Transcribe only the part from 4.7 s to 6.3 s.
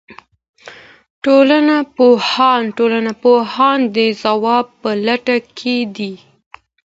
په لټه کې دي.